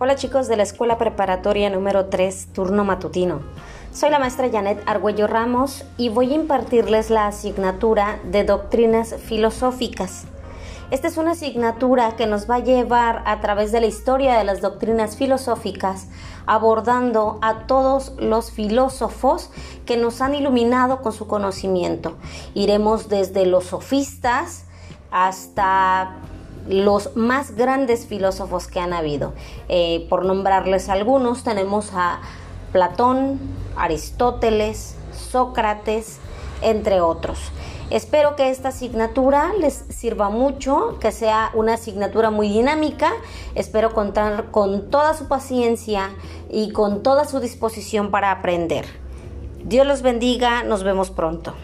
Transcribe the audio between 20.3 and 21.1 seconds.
iluminado